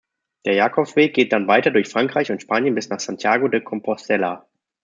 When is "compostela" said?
3.61-4.47